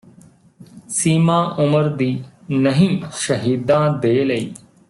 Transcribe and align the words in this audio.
ਸੀਮਾਂ 0.89 1.43
ਉਮਰ 1.57 1.87
ਦੀ 1.89 2.23
ਨਹੀਂ 2.51 3.01
ਸ਼ਹੀਦਾਂ 3.13 3.89
ਦੇ 3.99 4.23
ਲਈ 4.23 4.53